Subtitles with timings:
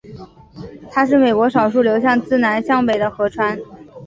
[0.91, 3.59] 它是美国少数流向自南向北的河川。